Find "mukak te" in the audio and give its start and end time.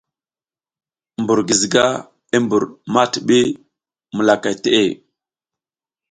4.15-4.69